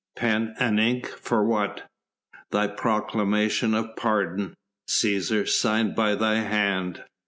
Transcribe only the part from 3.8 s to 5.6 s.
pardon, Cæsar,